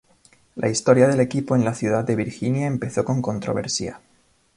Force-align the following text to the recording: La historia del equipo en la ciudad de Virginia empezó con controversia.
La 0.55 0.67
historia 0.67 1.07
del 1.07 1.19
equipo 1.19 1.55
en 1.55 1.63
la 1.63 1.75
ciudad 1.75 2.03
de 2.03 2.15
Virginia 2.15 2.65
empezó 2.65 3.05
con 3.05 3.21
controversia. 3.21 4.01